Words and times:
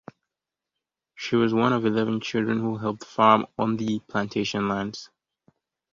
She 1.13 1.35
was 1.35 1.53
one 1.53 1.73
of 1.73 1.85
eleven 1.85 2.21
children 2.21 2.57
who 2.59 2.77
helped 2.77 3.03
farm 3.05 3.45
on 3.59 3.77
the 3.77 3.99
plantation 4.07 4.67
lands. 4.67 5.11